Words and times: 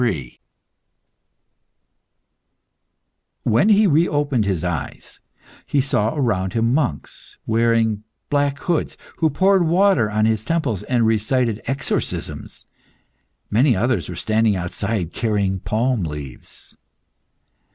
When 3.43 3.69
he 3.69 3.85
reopened 3.85 4.45
his 4.45 4.63
eyes, 4.63 5.19
he 5.67 5.79
saw 5.79 6.15
around 6.15 6.53
him 6.53 6.73
monks 6.73 7.37
wearing 7.45 8.03
black 8.31 8.57
hoods, 8.61 8.97
who 9.17 9.29
poured 9.29 9.67
water 9.67 10.09
on 10.09 10.25
his 10.25 10.43
temples, 10.43 10.81
and 10.81 11.05
recited 11.05 11.61
exorcisms. 11.67 12.65
Many 13.51 13.75
others 13.75 14.09
were 14.09 14.15
standing 14.15 14.55
outside, 14.55 15.13
carrying 15.13 15.59
palm 15.59 16.01
leaves. 16.03 16.75